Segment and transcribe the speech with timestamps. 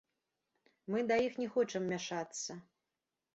[0.93, 2.59] Мы да іх не хочам мяшацца.